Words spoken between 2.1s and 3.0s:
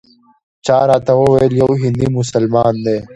مسلمان دی.